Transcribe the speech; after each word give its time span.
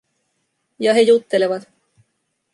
Ja 0.85 0.95
he 0.99 1.03
juttelevat. 1.11 1.71